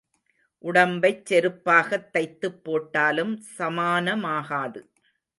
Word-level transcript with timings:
உடம்பைச் 0.63 1.25
செருப்பாகத் 1.25 2.07
தைத்துப் 2.13 2.63
போட்டாலும் 2.63 3.43
சமானமாகாது. 3.57 4.81